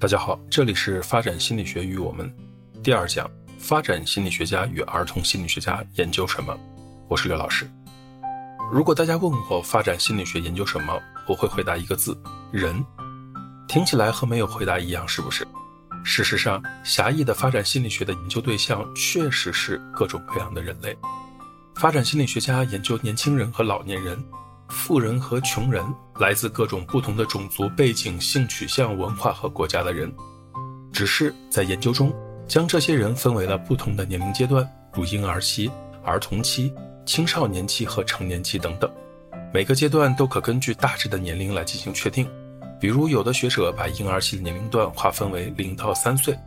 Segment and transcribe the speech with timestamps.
[0.00, 2.32] 大家好，这里是发展心理学与我们
[2.84, 3.28] 第二讲：
[3.58, 6.56] 发展心理学家与儿童心理学家研究什么？
[7.08, 7.68] 我是刘老师。
[8.70, 10.96] 如果大家问我发展心理学研究什么，
[11.26, 12.16] 我会回答一个字：
[12.52, 12.84] 人。
[13.66, 15.44] 听起来和没有回答一样，是不是？
[16.04, 20.96] 事实上，狭义的发展心理学的研究对象确实是各种各样的人类。
[21.74, 24.16] 发展心理学家研究年轻人和老年人。
[24.68, 25.84] 富人和穷人，
[26.18, 30.12] 来自各种不同的种族背景、性取向、文化和国家的人，
[30.92, 32.12] 只是在研究中
[32.46, 35.70] 将这些人分为了不同的年龄阶段，如婴儿期、
[36.04, 36.72] 儿童期、
[37.06, 38.90] 青少年期和成年期等等。
[39.52, 42.28] 每个阶段都可根据大致的年龄来进行确定。
[42.78, 46.38] 比如，有的学者把婴儿期的年龄段划分为零到三岁，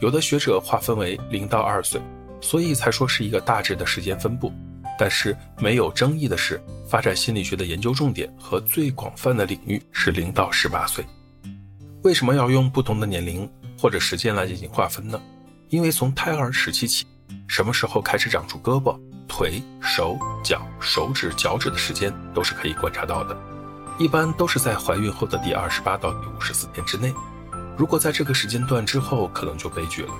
[0.00, 2.00] 有的学者划分为零到二岁，
[2.40, 4.50] 所以才说是一个大致的时间分布。
[4.98, 11.04] 但是没有争议的是，发展心理学的研究重点和最广泛的领域是零到十八岁。
[12.02, 15.20] 为什么要用不同的年龄或者时间来进行划分呢？
[15.68, 17.04] 因为从胎儿时期起，
[17.48, 23.36] 什么时候开始长出胳膊、腿、手脚、手指、脚趾的时间都是可以观察到的，
[23.98, 27.12] 一般都是在怀孕后的第二十八到第五十四天之内。
[27.76, 30.14] 如果在这个时间段之后，可能就悲剧了。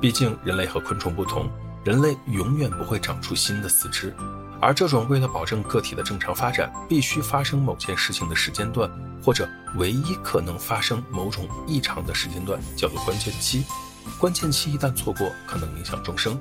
[0.00, 1.50] 毕竟人类和昆虫不同。
[1.82, 4.14] 人类永远不会长出新的四肢，
[4.60, 8.90] 而这种为了保证个体的正常发展，必须发生某件事情的时间段，
[9.24, 13.64] 或者唯一可能发生某种异常的时间段，叫做关键期。
[14.18, 16.38] 关键期一旦错过，可能影响终生。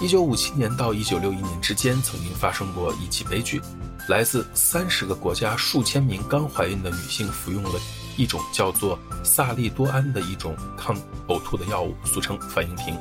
[0.00, 3.60] 一九五七年到一九六一年之间，曾经发生过一起悲剧：
[4.08, 7.80] 来自三十个国家数千名刚怀孕的女性服用了
[8.16, 12.96] 一种叫做萨利多胺的一种抗呕吐的药物，俗称反应停。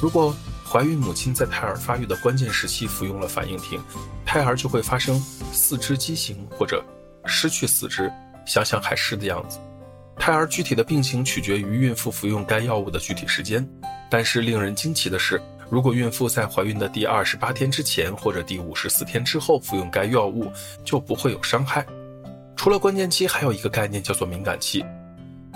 [0.00, 0.34] 如果
[0.70, 3.82] 怀孕母亲在胎儿发育的关键时期服用了反应停，
[4.24, 5.18] 胎儿就会发生
[5.52, 6.80] 四肢畸形或者
[7.24, 8.08] 失去四肢，
[8.46, 9.58] 想想海狮的样子。
[10.16, 13.68] 胎儿具体的病情取决于孕妇服用该药物的具体时间，
[14.08, 20.52] 但是令人惊奇的是，如果孕妇在怀孕的第二十八天之前或者第五十四天之后服用该药物，
[20.84, 21.84] 就不会有伤害。
[22.54, 24.84] 除了关键期，还有一个概念叫做敏感期，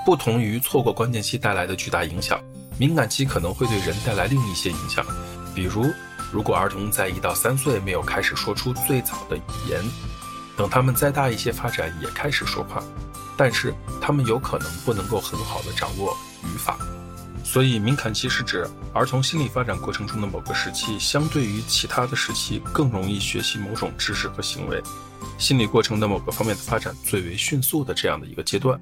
[0.05, 2.43] 不同于错过关键期带来的巨大影响。
[2.79, 5.05] 敏感期可能会对人带来另一些影响，
[5.55, 5.87] 比如，
[6.33, 9.81] 如果儿童在一到三岁没有开始说出最早的语言，
[10.57, 12.83] 等他们再大一些发展也开始说话，
[13.37, 16.77] 但是他们有可能不能够很好的掌握语法。
[17.45, 24.83] 所以，敏感期是指儿童心理发展过程中的某个时期，相对于其他的时期更容易学习某种知识和行为，
[25.39, 28.81] 心理过程的某个方面的发展最为迅速的这样的一个阶段。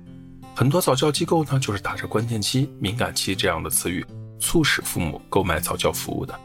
[0.54, 4.04] 很多早教机构呢，就是打着关键期、敏感期这样的词语，
[4.38, 6.38] 促使父母购买早教服务的。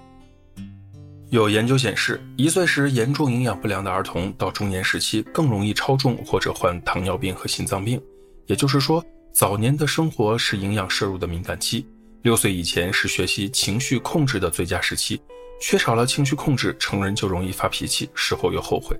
[1.29, 8.01] 有研究显示，一岁时严重营养不良的儿童，到中年时期更容易超重或者患糖尿病和心脏病。
[8.45, 9.03] 也就是说，
[9.33, 11.85] 早年的生活是营养摄入的敏感期。
[12.21, 15.19] 六岁以前是学习情绪控制的最佳时期，
[15.61, 18.97] 缺少了情绪控制，成人就容易发脾气，事后又后悔。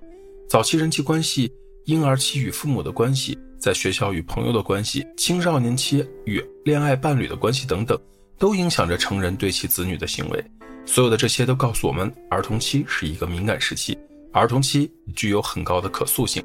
[0.50, 1.50] 早期人际关系，
[1.88, 3.40] 婴儿期与父母的关系。
[3.58, 7.98] 在学校与朋友的关系、青少年期与恋爱伴侣的关系等等，
[8.38, 10.44] 都影响着成人对其子女的行为。
[10.86, 13.98] 所有的这些都告诉我们，儿童期是一个敏感时期，
[14.34, 16.44] 儿童期具有很高的可塑性。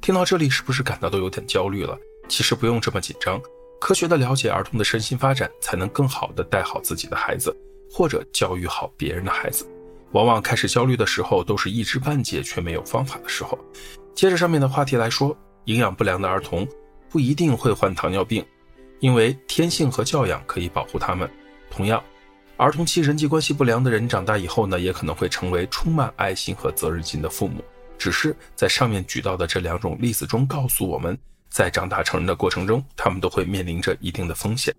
[0.00, 1.94] 听到这里，是不是感到都有点焦虑了？
[2.26, 3.38] 其实不用这么紧张。
[3.78, 7.54] 科学的了解儿童的身心发展，才能更好的带好自己的孩子，
[7.90, 9.66] 或者教育好别人的孩子。
[10.12, 13.58] 往往开始焦虑的时候，都是一知半解却没有方法的时候。
[14.14, 15.36] 接着上面的话题来说。
[15.66, 16.66] 营养不良的儿童
[17.10, 18.44] 不一定会患糖尿病，
[18.98, 21.30] 因为天性和教养可以保护他们。
[21.70, 22.02] 同样，
[22.56, 27.62] 儿童期人际关系不良的人长大以后呢，也可能会成为充满爱心和责任心的父母。
[27.98, 31.16] 只是在上面举到的这两种例子中，告诉我们
[31.50, 34.74] 在长大成人的过程中，他们都会面临着一定的风险。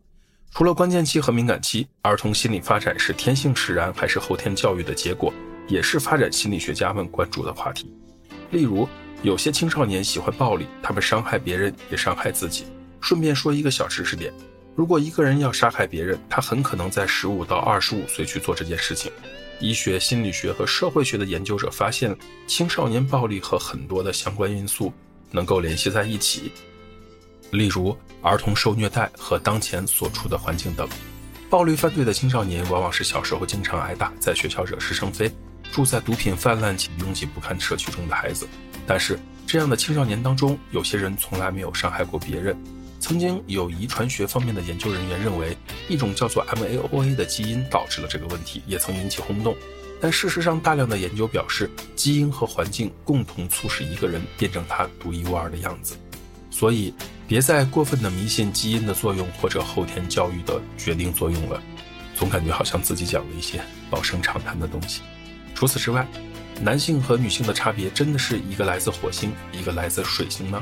[0.51, 5.33] 除了关键期和敏感期，儿童心理发展是天性使然还是后天教育的结果，
[5.67, 7.91] 也是发展心理学家们关注的话题。
[8.51, 8.87] 例如。
[9.23, 12.65] 有些青少年喜欢暴力，他们伤害别人也伤害自己。
[13.01, 14.33] 顺便说一个小知识点：
[14.75, 19.11] 如果一个人要杀害别人，他很可能在十五到二十五岁去做这件事情。
[19.59, 24.91] 医学、心理学和社会学的研究者发现，青少年暴力和很多的相关因素
[25.29, 26.51] 能够联系在一起，
[27.51, 30.87] 例如儿童受虐待和当前所处的环境等。
[31.49, 35.29] 暴力犯罪的青少年往往是小时候经常挨打，在学校惹是生非，
[35.71, 38.47] 住在毒品泛滥且拥挤不堪社区中的孩子。
[38.87, 42.55] 但是，这样的青少年当中，有些人从来没有伤害过别人。
[43.01, 45.57] 曾经有遗传学方面的研究人员认为，
[45.89, 49.55] 一种叫做 MAOA 的基因导致了这个问题，也曾引起轰动。
[49.99, 55.95] 但事实上，大量的研究表示，基因和环境共同促使一个人变成他独一无二的样子。
[56.51, 56.93] 所以，
[57.27, 61.59] 别再过分的迷信基因的作用或者后天教育的决定作用了。
[62.13, 63.59] 总感觉好像自己讲了一些
[63.89, 65.01] 老生常谈的东西。
[65.55, 66.05] 除此之外，
[66.61, 70.61] 男性和女性的差别真的是一个来自火星，一个来自水星吗？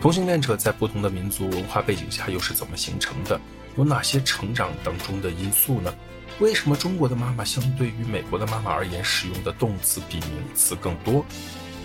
[0.00, 3.40] 同性恋者在不同的民族文化背景下又是怎么形成的？
[3.76, 5.94] 有哪些成长当中的因素呢？
[6.40, 11.24] 为什么中国的妈妈相对于美国的妈妈而言，使用的动词比名词更多？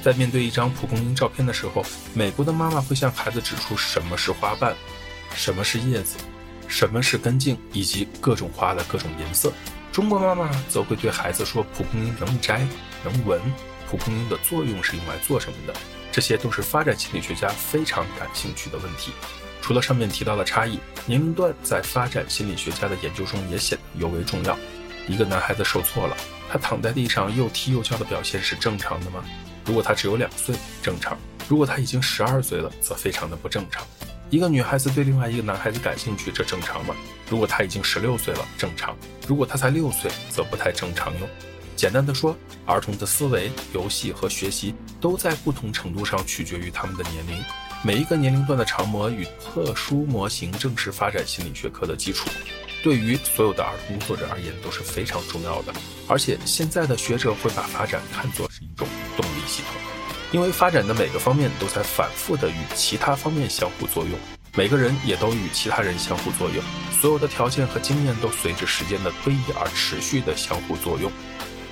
[0.03, 1.81] 在面对一张蒲公英照片的时候，
[2.13, 4.75] 美国的妈妈会向孩子指出什么是花瓣，
[5.33, 6.17] 什么是叶子，
[6.67, 9.53] 什么是根茎，以及各种花的各种颜色。
[9.93, 12.67] 中国妈妈则会对孩子说：蒲公英能摘，
[13.01, 13.39] 能闻，
[13.89, 15.73] 蒲公英的作用是用来做什么的？
[16.11, 19.13] 这些都是发展心理学家非常感兴趣的问题。
[19.61, 24.57] 除了上面提到的差异，年龄段在发展心理学家的研究中也显得尤为重要。
[25.07, 26.17] 一个男孩子受挫了，
[26.51, 29.23] 他躺在地上又踢又叫的表现是正常的吗？
[29.65, 31.17] 如果他只有两岁，正常；
[31.47, 33.85] 如果他已经十二岁了，则非常的不正常。
[34.29, 36.95] 一个女孩子对另外一个男孩子感兴趣，这正常吗？
[37.29, 38.95] 如果他已经十六岁了，正常；
[39.27, 41.27] 如果他才六岁，则不太正常哟。
[41.75, 47.43] 简单的说，儿童的思维、游戏和学习都在不同程度上取决于他们的年龄。
[47.83, 52.29] 每一个年龄段的常模与特殊模型正是发展心理学科的基础，
[52.81, 55.73] 对于所有的儿童工作者而言都是非常重要的。
[56.07, 58.87] 而且现在的学者会把发展看作是一种
[59.47, 59.81] 系统，
[60.31, 64.17] 因为发展的每个方面都在反复的与其他方面相互作用，
[64.55, 66.63] 每个人也都与其他人相互作用，
[66.99, 71.11] 所有的条件和经验都随着时间的推移而持续的相互作用。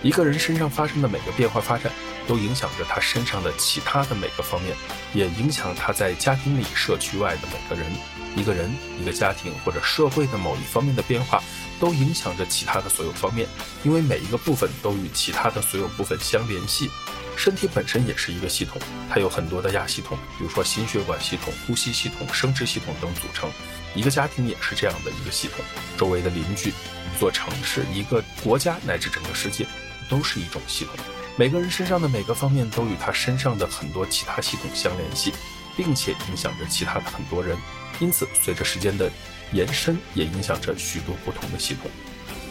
[0.03, 1.91] 一个人身上发生的每个变化发展，
[2.27, 4.75] 都影响着他身上的其他的每个方面，
[5.13, 7.91] 也影响他在家庭里、社区外的每个人。
[8.33, 11.43] 一个人、一个家庭或者社会的某一方面的变化，
[11.81, 13.45] 都影响着其他的所有方面，
[13.83, 16.89] 因为每一个部分都与其他的所有部分相联系。
[17.35, 23.49] 身体本身也是一个系统，它有很多的亚系统，比如说心血管系统、呼吸系统、生殖系统等组成。
[23.95, 25.63] 一个家庭也是这样的一个系统，
[25.97, 29.65] 周围的邻居、一座城市、一个国家乃至整个世界。
[30.09, 30.93] 都是一种系统，
[31.37, 35.31] 每个人身上的每个方面都与他身上的很多其他系统相联系，
[35.77, 37.57] 并且影响着其他的很多人。
[38.01, 39.09] 因此，随着时间的
[39.53, 41.89] 延伸，也影响着许多不同的系统。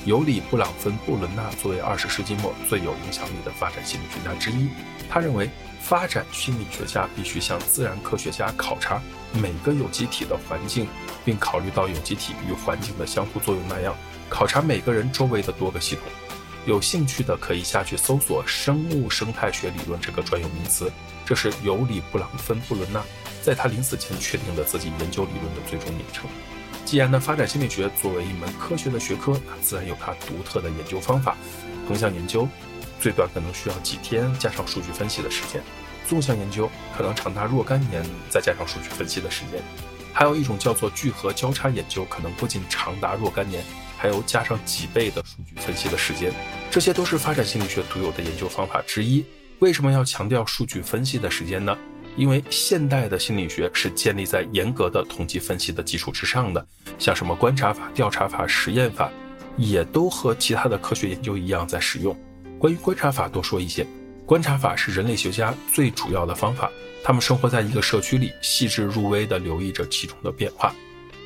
[0.06, 4.70] 尤里·布朗芬布伦纳作为二十世纪末最有影响力的发展心理学家之一，
[5.11, 8.99] 他认为发展心理学家必须像自然科学家考察
[9.35, 10.88] 每个有机体的环境，
[11.23, 13.94] 并考虑到有机体与环境的相互作用那样，
[14.31, 16.05] 考察每个人周围的多个系统。
[16.64, 20.91] 有兴趣的可以下去搜索“生物生态学理论”这个专有名词，
[21.26, 23.02] 这是尤里·布朗芬布伦纳
[23.43, 26.29] 在他临死前确定的自己研究理论的最终名称。
[26.91, 31.37] 既然呢，发展心理学作为一门科学的学科，那自然有它独特的研究方法。
[31.87, 32.49] 横向研究
[32.99, 35.61] 最短可能需要几天，加上数据分析的时间；
[36.09, 39.63] 纵向研究可能长达若干年，再加上数据分析的时间。
[40.13, 43.63] 还有一种叫做聚合交叉研究，可能不仅长达若干年。
[43.97, 46.33] 还有加上几倍的数据分析的时间，
[46.73, 49.25] 这些都是发展心理学独有的研究方法之一。
[49.61, 51.79] 为什么要强调数据分析的时间呢？
[52.17, 56.67] 因为现代的心理学是建立在严格的统计分析的基础之上的，
[56.99, 59.11] 像什么观察法、调查法、实验法，
[59.57, 62.17] 也都和其他的科学研究一样在使用。
[62.59, 63.87] 关于观察法，多说一些。
[64.27, 66.71] 观察法是人类学家最主要的方法，
[67.03, 70.75] 他们生活在一个社区里，细致入微地留意着其中的变化。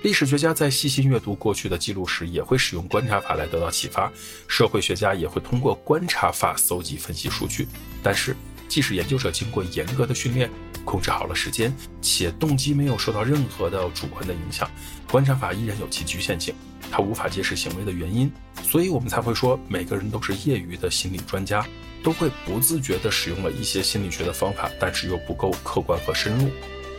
[0.02, 4.12] 历史学家在细心阅读过去的记录时，也会使用观察法来得到启发。
[4.46, 7.66] 社会学家也会通过观察法搜集分析数据。
[8.02, 8.36] 但是，
[8.74, 10.50] 即使研究者经过严格的训练，
[10.84, 14.68] 控制好了时间，且动机没有受到任何的主观的影响，
[15.08, 16.52] 观察法依然有其局限性，
[16.90, 18.28] 它无法揭示行为的原因。
[18.64, 21.64] 所以我们才会说，每个人都是业余的心理专家，
[22.02, 26.50] 都会不自觉地使用了一些心理学的方法，但是又不够客观和深入。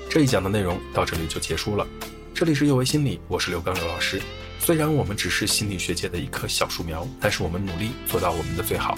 [0.10, 1.86] 这一讲的内容到这里就结束了。
[2.34, 4.22] 这里是幼为心理，我是刘刚刘老师。
[4.62, 8.98] 虽然我们只是心理学界的一棵小树苗，但是我们努力做到我们的最好，